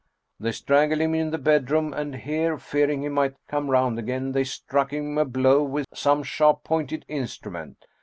"They 0.39 0.51
strangled 0.51 0.99
him 0.99 1.13
in 1.13 1.29
the 1.29 1.37
bedroom; 1.37 1.93
and 1.93 2.15
here, 2.15 2.57
fear 2.57 2.89
ing 2.89 3.03
he 3.03 3.09
might 3.09 3.35
come 3.47 3.69
round 3.69 3.99
again, 3.99 4.31
they 4.31 4.43
struck 4.45 4.91
him 4.91 5.15
a 5.19 5.25
blow 5.25 5.61
with 5.61 5.85
some 5.93 6.23
sharp 6.23 6.63
pointed 6.63 7.05
instrument. 7.07 7.85